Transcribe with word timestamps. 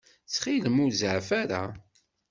Ttxil-m, 0.25 0.77
ur 0.83 0.91
zeɛɛef 0.99 1.29
ara. 1.41 1.63